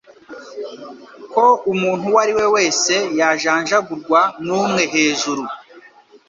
[1.33, 5.43] Ko umuntu uwo ari we wese yajanjagurwa n'umwe hejuru.